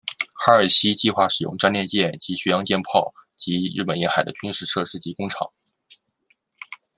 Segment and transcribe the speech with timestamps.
[0.33, 5.47] 哈尔西计划使用战列舰及巡洋舰炮击日本沿海的军事设施及工厂。